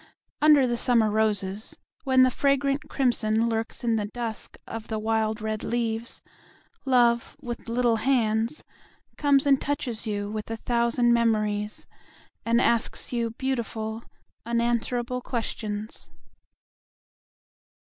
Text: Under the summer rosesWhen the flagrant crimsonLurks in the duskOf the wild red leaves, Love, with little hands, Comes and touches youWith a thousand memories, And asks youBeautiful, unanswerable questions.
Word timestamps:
Under 0.41 0.65
the 0.65 0.77
summer 0.77 1.11
rosesWhen 1.11 2.23
the 2.23 2.31
flagrant 2.31 2.89
crimsonLurks 2.89 3.83
in 3.83 3.97
the 3.97 4.07
duskOf 4.07 4.87
the 4.87 4.97
wild 4.97 5.41
red 5.41 5.63
leaves, 5.63 6.23
Love, 6.87 7.37
with 7.39 7.69
little 7.69 7.97
hands, 7.97 8.63
Comes 9.15 9.45
and 9.45 9.61
touches 9.61 10.07
youWith 10.07 10.49
a 10.49 10.57
thousand 10.57 11.13
memories, 11.13 11.85
And 12.43 12.59
asks 12.59 13.09
youBeautiful, 13.11 14.01
unanswerable 14.43 15.21
questions. 15.21 16.09